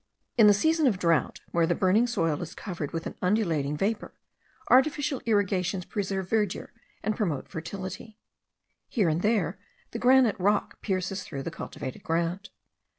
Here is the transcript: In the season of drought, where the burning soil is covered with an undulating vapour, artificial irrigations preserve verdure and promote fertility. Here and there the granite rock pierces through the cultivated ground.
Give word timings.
In 0.35 0.47
the 0.47 0.53
season 0.55 0.87
of 0.87 0.97
drought, 0.97 1.41
where 1.51 1.67
the 1.67 1.75
burning 1.75 2.07
soil 2.07 2.41
is 2.41 2.55
covered 2.55 2.91
with 2.91 3.05
an 3.05 3.13
undulating 3.21 3.77
vapour, 3.77 4.15
artificial 4.67 5.21
irrigations 5.27 5.85
preserve 5.85 6.27
verdure 6.27 6.69
and 7.03 7.15
promote 7.15 7.47
fertility. 7.47 8.17
Here 8.87 9.09
and 9.09 9.21
there 9.21 9.59
the 9.91 9.99
granite 9.99 10.39
rock 10.39 10.81
pierces 10.81 11.21
through 11.23 11.43
the 11.43 11.51
cultivated 11.51 12.01
ground. 12.01 12.49